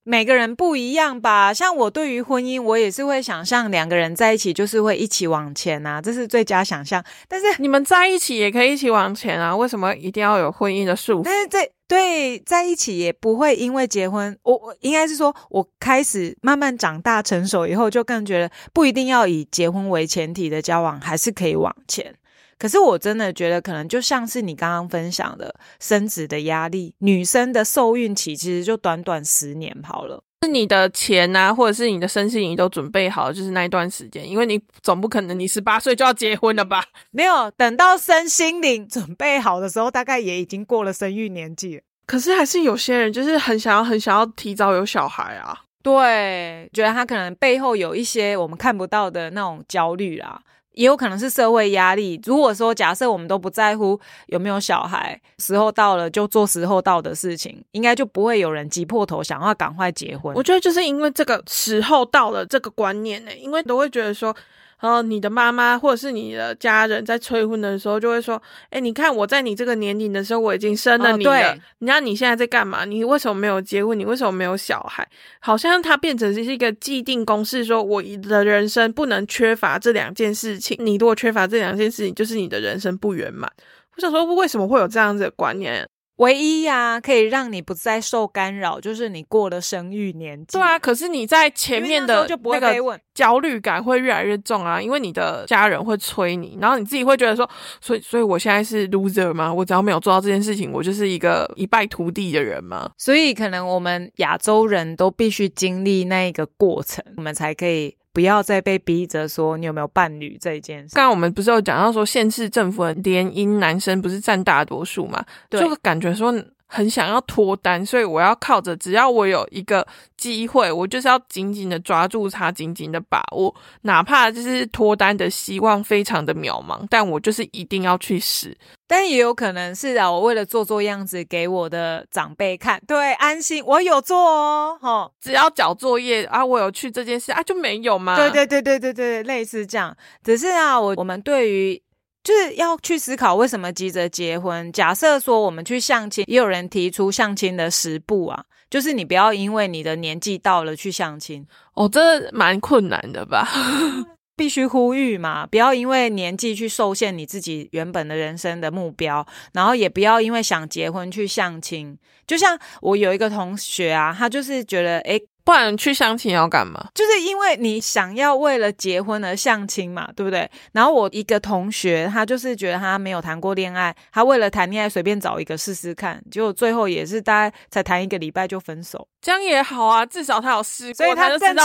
[0.04, 1.54] 每个人不一样吧。
[1.54, 7.04] 像我对于婚姻，我也是会想象两个人在一起就是会一起往前啊，这是最佳想象。
[7.28, 11.22] 但是 你们在一起也可以一起往前啊，为什么一定要有婚姻的束缚？
[11.24, 22.14] 但是这对在一起也不会因为结婚，我我应该是说，我开始慢慢长大成熟以后，就更觉得不一定要以结婚为前提的交往，还是可以往前。
[22.62, 30.22] 可是我真的觉得，可能就像是你刚刚分享的生子的压力，女生的受孕期其实就短短十年好了。
[30.44, 36.84] 是你的钱啊，或者是你的身心灵都准备好，就是那一段时间，因为你总不可能你十八岁就要结婚了吧？
[37.10, 41.82] 没有，等到身心灵准备好的时候，大概也已经过了生育年纪。
[42.06, 45.62] 可是还是有些人就是很想要、很想要提早有小孩啊。
[45.82, 50.40] 对，觉得他可能背后有一些我们看不到的那种焦虑啦。
[50.72, 52.20] 也有可能是社会压力。
[52.24, 60.34] 如果说假设我们都不在乎有没有小孩，时候到了就做时候到的事情，应该就不会有人急破头想要赶快结婚。
[60.34, 64.34] 我觉得就是因为这个时候到了这个观念呢，因为都会觉得说。
[64.82, 71.56] 然后你的妈妈或者是你的家人在催婚的时候，就会说：“哎，你看我在你这个年龄的时候，我已经生了你了。
[71.78, 72.84] 你看你现在在干嘛？
[72.84, 73.96] 你为什么没有结婚？
[73.96, 75.08] 你为什么没有小孩？
[75.38, 80.76] 好像它变成是一个既定公式，说我的人生不能缺乏这两件事情。
[80.80, 83.48] 你如果缺乏这两件事情，就是你的人生不圆满。
[83.94, 90.58] 我想说，为什么会有这样子的观念？”唯一呀，可以让你不再受干扰，就是你过了生育年纪。
[90.58, 97.48] 对啊，可是你在前面的那个焦虑感会越来越重啊，因为你的家人会催你，然后你自己会觉得说，
[97.80, 99.52] 所以，所以我现在是 loser 吗？
[99.52, 102.90] 我只要没有做到这件事情，我就是一个一败涂地的人吗？
[102.98, 107.96] 所以，可能我们亚洲人都必须经历那一个过程，我们才可以。
[108.12, 110.94] 不要再被逼着说你有没有伴侣这一件事。
[110.94, 115.24] 刚刚我们不是有讲到说，县市政府的联姻男生不是占大多数嘛？
[115.50, 116.34] 就感觉说。
[116.74, 128.56] 很想要脱单，所以我要靠着，只要我有一个机会，我就是要紧紧的抓住它，紧紧的把握，哪怕就是脱单的希望非常的渺茫，但我就是一定要去试。
[128.92, 138.16] 但也有可能是啊，我为了做做样子给我的长辈看，对，安心，我有做哦，哈，只要交作业啊，我有去这件事啊，就没有吗？
[138.16, 141.82] 对对对对对对，类似这样，只是啊，我我们对于。
[142.24, 144.70] 就是要去思考为什么急着结婚。
[144.72, 153.48] 假设说我们去相亲，也有人提出相亲的十步啊，就是你不要因为你的年纪到了去相亲哦，这蛮困难的吧？
[154.36, 161.96] 必须呼吁嘛，不要因为年纪去受限你自己原本的人生的目标，然后也不要因为想结婚去相亲。
[162.26, 166.88] 就像我有一个同学啊，他就是觉得诶不然去相亲要干嘛？
[166.94, 170.48] 就是因为你想要为了结婚而相亲嘛，对不对？
[170.72, 179.08] 然后我一个同学，他就是觉得他没有谈过恋爱，他为了谈恋爱随便找一个试试看，结果最后也是大概才谈一个礼拜就分手。
[179.20, 181.64] 这样也好啊，至少他有试过，所以他知道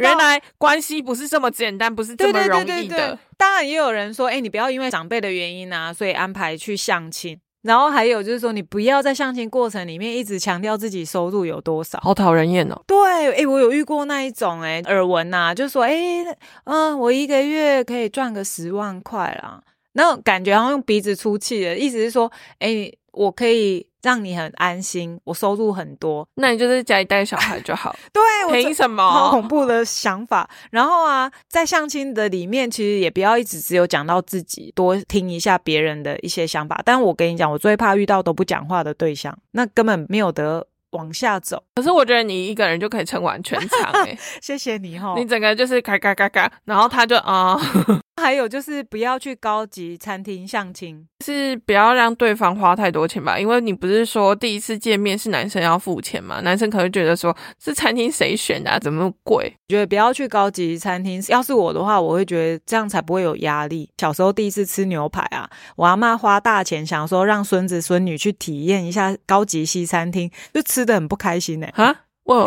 [0.00, 3.18] 原来关系不是这么简单，不是这么容易的。
[3.36, 7.38] 当然也有人说，哎，你不要因为长辈的原因啊，所以安排去相亲。
[7.62, 12.80] 然后还有就是说，你不要在相亲过程里面一直强调自己收入有多少，好讨人厌哦。
[12.86, 12.96] 对，
[13.32, 16.24] 哎，我有遇过那一种，哎，耳闻呐，就说，哎，
[16.64, 23.86] 嗯，我一个月可以赚个十万块啦，那种感觉好像用鼻子出气的意思是说，哎，我可以。
[24.02, 27.94] 让你很安心，我收入很多，那你就在家里带小孩就好。
[28.12, 29.02] 对，凭什么？
[29.08, 30.48] 好恐怖的想法。
[30.70, 36.82] 然后啊，在相亲的里面，其实也不要一直只有讲到自己，多听一下别人的一些想法。
[36.84, 41.62] 但我跟你讲，我最怕遇到都不讲话的对象，那根本没有得往下走。
[41.74, 45.14] 可是我觉得你一个人就可以撑完全场，哎， 谢谢你哈。
[45.18, 47.60] 你整个就是嘎嘎嘎嘎，然后他就啊。
[48.20, 53.38] 还有就是不要去高级餐厅相亲，是不要让对方花太多钱吧？
[53.38, 56.40] 因为你不是说第一次见面是男生要付钱嘛？
[56.42, 59.52] 男生可能觉得说这餐厅谁选的，怎么贵？
[59.66, 61.20] 觉得不要去高级餐厅。
[61.28, 63.90] 要是我的话，我会觉得这样才不会有压力。
[63.98, 71.68] 小时候第一次吃牛排啊，我阿妈花大钱想说让孙子孙女去体验一下高级西餐厅，就吃的很不开心呢。
[71.74, 71.96] 啊？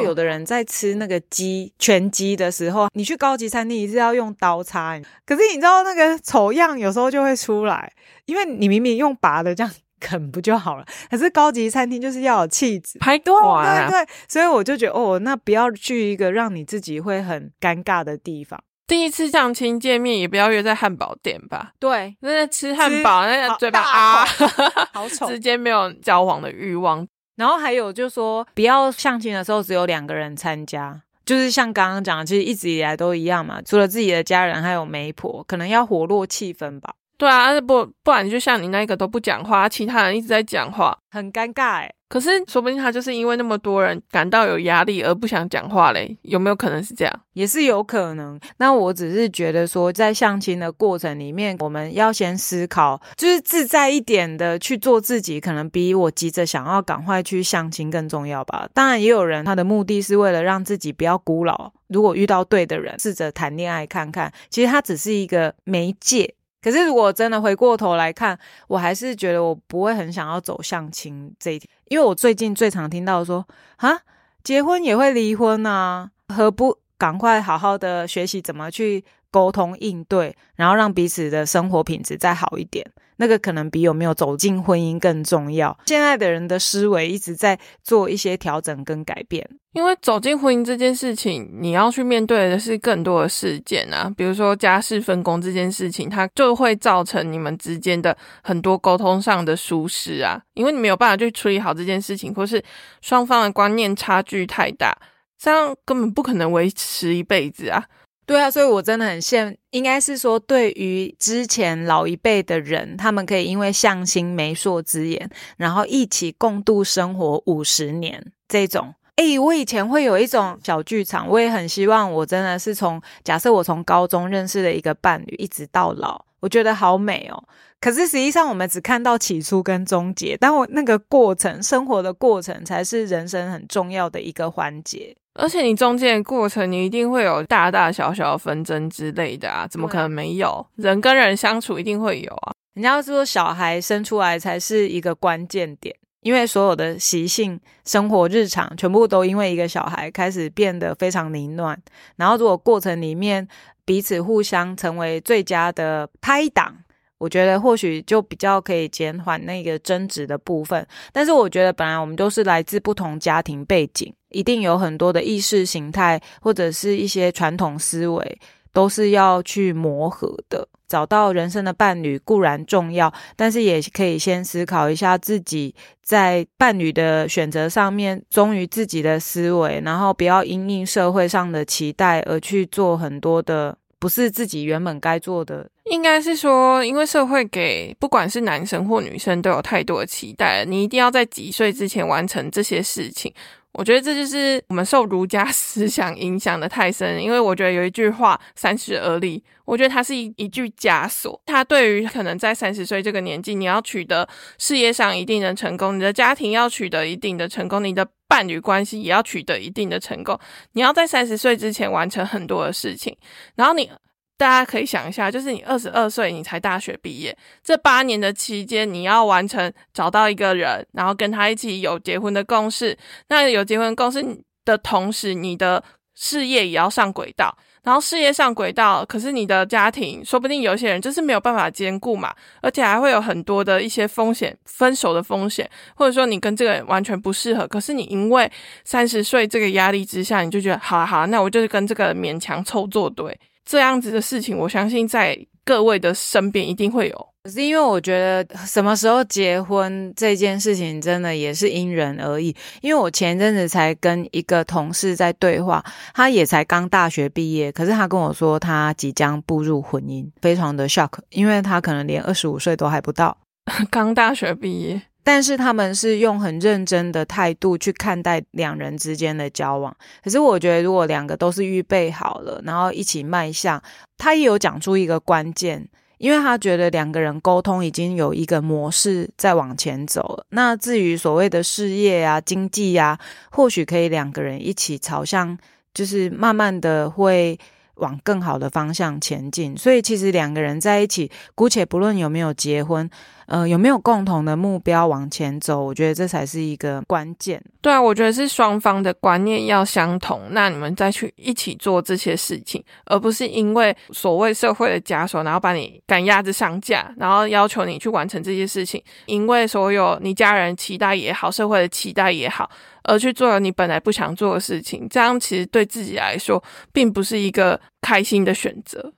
[0.02, 7.92] 有的人在吃那个鸡全鸡的时候，你去高级餐厅一定要用刀叉，可是你知道那个丑样有时候就会出来，
[8.26, 10.86] 因为你明明用拔的这样啃不就好了？
[11.12, 18.58] 可是高级餐厅就是要有气质，拍多对对，所以我就觉得哦，那不要去一个让你自己会很尴尬的地方。
[18.88, 21.74] 第一次相亲见面也不要约在汉堡店吧？
[21.80, 24.26] 对，那吃汉堡那个嘴巴啊，
[24.94, 27.06] 好丑，之间没有交往的欲望。
[27.36, 33.62] 然后还有就说，不要相亲的时候只有两个人参加，就是像刚刚讲的，其实一直以来都一样嘛。
[33.62, 36.96] 除了自己的家人，还有媒婆，可能要活络气氛吧。
[37.18, 41.92] 对啊，不不然就像你那个都不讲话，其他人一直在讲话，很尴尬哎。
[42.08, 47.22] 可是说不定他就是因为那么多人感到有压力而不想讲话嘞，有没有可能是这样？
[47.34, 48.40] 也是有可能。
[48.58, 58.70] 那我只是觉得说，在相亲的过程里面，我们要先思考，就是自在一点的去做自己，可能比我急着想要赶快去相亲更重要吧。
[58.74, 64.32] 当然，也有人他的目的是为了让自己不要孤老，如果遇到对的人，试着谈恋爱看看。
[64.50, 66.36] 其实他只是一个媒介。
[66.66, 68.36] 可是，如果真的回过头来看，
[68.68, 73.46] 我还是觉得我不会很想要走相亲这一条，因为我最近最常听到说，
[73.76, 74.02] 啊，
[74.44, 82.84] 结婚也会离婚啊，何不赶快好好的学习怎么去沟通应对，然后让彼此的生活品质再好一点。
[83.18, 85.78] 那个可能比有没有走进婚姻更重要。
[85.86, 102.64] 现在的人的思维一直在做一些调整跟改变，因为走进婚姻这件事情，你要去面对的是更多的事件啊，比如说家事分工这件事情，它就会造成你们之间的很多沟通上的疏失啊，因为你没有办法去处理好这件事情，或是
[103.02, 104.98] 双方的观念差距太大，
[105.38, 107.86] 这样根本不可能维持一辈子啊。
[108.26, 118.96] 对啊，所以我真的很羡，应该是说，对于之前老一辈的人，他们可以因为相心媒妁之言，然后一起共度生活五十年这种。
[119.16, 127.42] 哎，我以前会有一种小剧场，我也很希望，我真的是从假设我从高中认识的一个伴侣，一直到老，我觉得好美哦。
[127.80, 135.16] 可是实际上，我们只看到起初跟终结，但我那个过程，生活的过程，才是人生很重要的一个环节。
[135.36, 140.66] 而且你中间的过程，你一定会有大大小小的纷争之类的啊，怎么可能没有？
[140.76, 142.54] 人跟人相处一定会有啊。
[142.74, 151.78] 人家说小孩生出来才是一个关键点，因为所有的习性、生活日常，全部都因为一个小孩开始变得非常凌乱。
[152.16, 153.48] 然后如果过程里面
[153.84, 156.78] 彼此互相成为最佳的拍档。
[157.18, 168.40] 我觉得或许就比较可以减缓那个争执的部分，但是我觉得本来我们都是来自不同家庭背景，一定有很多的意识形态或者是一些传统思维，
[168.74, 170.68] 都是要去磨合的。
[170.88, 183.76] 找到人生的伴侣固然重要，但是也可以先思考一下自己在伴侣的选择上面忠于自己的思维，然后不要因应社会上的期待而去做很多的。
[184.06, 193.34] 不是自己原本该做的，应该是说，因为社会给不管是男生或女生都有太多的期待，你一定要在几岁之前完成这些事情。
[193.78, 201.40] 我觉得这就是我们受儒家 思想影响的太深，因为我觉得有一句话“三十而立”，我觉得它是一一句枷锁。
[201.46, 210.40] 它对于可能在三十岁这个年纪，你要取得事业上一定的成功，你的家庭要取得一定的成功，你的伴侣关系也要取得一定的成功。
[210.72, 213.16] 你要在三十岁之前完成很多的事情，
[213.56, 213.92] 然后你
[214.38, 222.98] 大家可以想一下，就是你二十二岁你才大学毕业，这八年的期间你要完成找到一个人，然后跟他一起有结婚的共识。
[223.30, 224.24] 那有结婚共识
[224.66, 225.84] 的同时，你的
[226.16, 227.58] 事业也要上轨道。
[227.84, 238.52] 然后事业上轨道，可是你的家庭说不定有些人就是没有办法兼顾嘛，而且还会有很多的一些风险，分手的风险，或者说你跟这个人完全不适合，可是你因为
[238.84, 247.30] 三十岁这个压力之下，你就觉得好啊好啊，那我就是跟这个勉强凑作对，这样子的事情，我相信在各位的身边一定会有。
[247.44, 252.56] 可是因为我觉得什么时候结婚这件事情真的也是因人而异。
[252.82, 263.38] 因为我前阵子才跟一个同事在对话，他也才刚大学毕业，可是他跟我说他即将步入婚姻，非常的 shock，因为他可能连二十五岁都还不到，
[263.92, 265.00] 刚大学毕业。
[265.26, 269.94] 但是他们是用很认真的态度去看待两人之间的交往。
[270.24, 273.82] 可是我觉得如果两个都是预备好了，然后一起迈向，
[274.18, 275.90] 他也有讲出一个关键。
[276.18, 280.46] 因为他觉得两个人沟通已经有一个模式在往前走了。
[280.52, 283.20] 那至于所谓的事业啊、经济啊，
[283.52, 285.58] 或许可以两个人一起朝向，
[285.94, 287.60] 就是慢慢的会
[287.98, 289.76] 往更好的方向前进。
[289.78, 293.10] 所以其实两个人在一起，姑且不论有没有结婚。
[293.48, 295.80] 呃，有没有共同的目标往前走？
[295.80, 297.62] 我觉得这才是一个关键。
[297.80, 312.68] 对啊，我觉得是双方的观念要相同，那你们再去一起做这些事情，而不是因为所谓社会的枷锁，然后把你赶鸭子上架，然后要求你去完成这些事情，因为所有你家人期待也好，社会的期待也好，
[313.06, 319.14] 而去做了你本来不想做的事情，这样其实对自己来说，并不是一个开心的选择。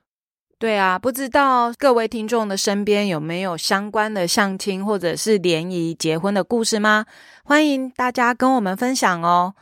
[0.60, 7.06] 对啊，不知道各位听众的身边有没有相关的相亲或者是联谊结婚的故事吗？
[7.44, 9.54] 欢迎大家跟我们分享哦！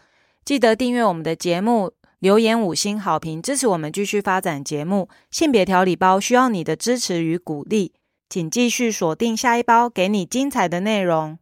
[0.46, 5.10] 记得订阅我们的节目，留言五星好评，支持我们继续发展节目。
[5.30, 7.92] 性别调理包需要你的支持与鼓励，
[8.30, 11.38] 请继续锁定下一包，给你精彩的内容。